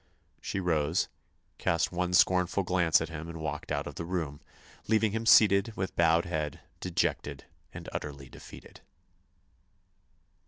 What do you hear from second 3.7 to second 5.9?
out of the room, leaving him seated